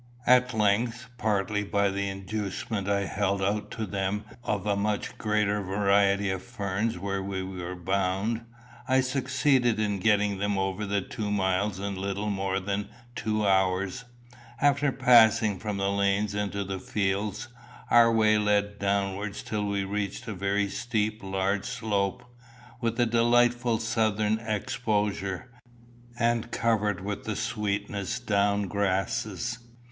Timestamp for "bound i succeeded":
7.75-9.79